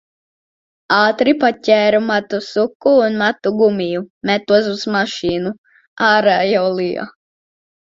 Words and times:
Ātri 0.99 1.33
paķēru 1.43 1.99
matu 2.07 2.41
suku 2.47 2.95
un 3.03 3.21
matu 3.23 3.55
gumiju, 3.61 4.05
metos 4.33 4.75
uz 4.75 4.91
mašīnu. 4.99 5.57
Ārā 6.13 6.45
jau 6.59 6.71
lija. 6.85 7.13